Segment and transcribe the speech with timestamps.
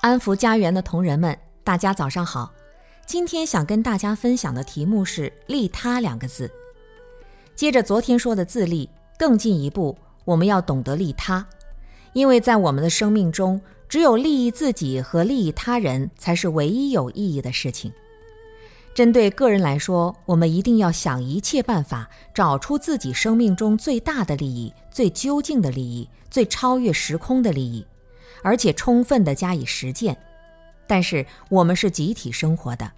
[0.00, 2.50] 安福家园的同仁们，大家早上好。
[3.04, 6.50] 今天想跟大家分享的题目是“利他”两个字。
[7.54, 8.88] 接着昨天说的自利，
[9.18, 11.46] 更进一步，我们要懂得利他，
[12.14, 13.60] 因为在我们的生命中，
[13.90, 17.92] 只有利益自己和利益他人才是唯一有意义的事情。
[18.94, 27.86] 针对个人来说，我们一定要想一切办法，找出自己生命中最大的利益、最究竟的利益、最超越时空的利益。
[28.42, 30.16] 而且充分地加以实践，
[30.86, 32.90] 但是我们是集体生活的，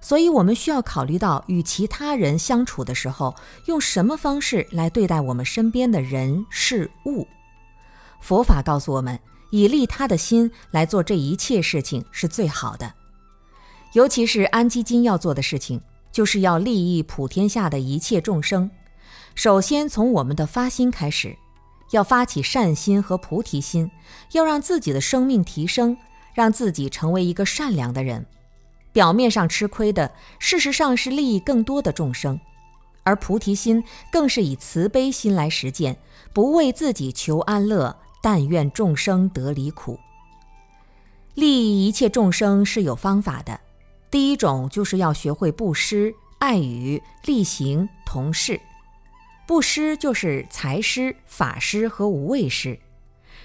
[0.00, 3.34] 所以我们需要考虑到与其他人相处的时候，
[3.66, 7.26] 用什么方式来对待我们身边的人事物。
[8.20, 9.18] 佛法告诉我们，
[9.50, 12.92] 以利他的心来做这一切事情是最好的。
[13.94, 15.80] 尤其是安基金要做的事情，
[16.12, 18.70] 就是要利益普天下的一切众生。
[19.34, 21.36] 首先从我们的发心开始。
[21.90, 23.90] 要发起善心和菩提心，
[24.32, 25.96] 要让自己的生命提升，
[26.34, 28.26] 让自己成为一个善良的人。
[28.92, 32.40] 表面上吃亏的，事实上是利益更多的众生。
[33.02, 35.96] 而菩提心更是以慈悲心来实践，
[36.32, 39.98] 不为自己求安乐，但愿众生得离苦。
[41.34, 43.58] 利益一切众生是有方法的。
[44.10, 48.60] 第一种就是要学会布施、爱语、力行、同事。
[49.50, 52.78] 布施就是财施、法施和无畏施，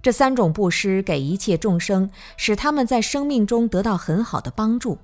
[0.00, 4.96] 这三种布施给一切众生，使他们在生命中得到很好的帮助；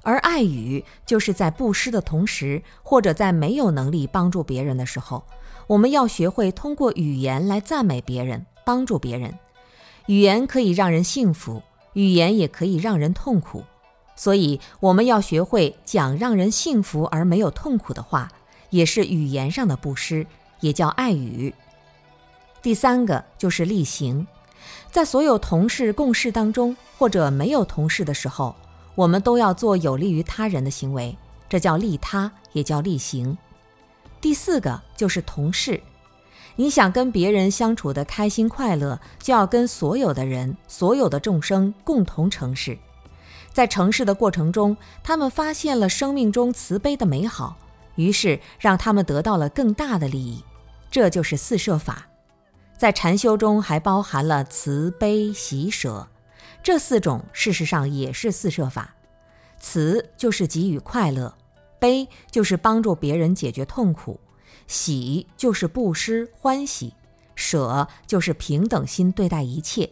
[0.00, 5.22] 而爱语就是在布施的同时，或者在没有能力帮助别人的时候，
[5.66, 9.38] 我们要学会通过语言来赞美别人、帮助别人。
[10.06, 11.62] 语言可以让人幸福，
[11.92, 13.62] 语言也可以让人痛苦，
[14.16, 18.32] 所以我们要学会讲让人幸福而没有痛苦的话。
[18.74, 20.26] 也是语言上的布施，
[20.58, 21.54] 也叫爱语。
[22.60, 24.26] 第三个就是力行，
[24.90, 28.56] 在所有同事共事当中，或者没有同事的时候，
[28.96, 31.16] 我们都要做有利于他人的行为，
[31.48, 33.38] 这叫利他，也叫力行。
[34.20, 35.80] 第四个就是同事，
[36.56, 42.76] 你想跟别人相处的开心快乐，就要跟所有的人、所有的众生共同成事。
[43.52, 47.56] 在成事的过程中，他们发现了生命中慈悲的美好。
[47.96, 50.44] 于是让他们得到了更大的利益，
[50.90, 52.08] 这就是四摄法。
[52.76, 56.08] 在禅修中还包含了慈悲喜舍，
[56.62, 58.94] 这四种事实上也是四摄法。
[59.60, 61.34] 慈就是给予快乐，
[61.78, 64.20] 悲就是帮助别人解决痛苦，
[64.66, 66.92] 喜就是布施欢喜，
[67.34, 69.88] 舍就是平等心对待一切。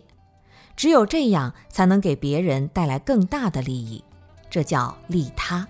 [0.76, 4.02] 只有这样才能给别人带来更大的利益，
[4.50, 5.66] 这叫利他。